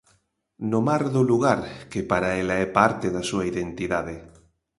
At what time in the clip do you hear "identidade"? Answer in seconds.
3.51-4.15